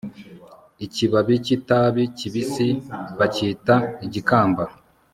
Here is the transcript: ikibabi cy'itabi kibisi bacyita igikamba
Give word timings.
ikibabi 0.85 1.33
cy'itabi 1.45 2.03
kibisi 2.17 2.67
bacyita 3.17 3.75
igikamba 4.05 4.63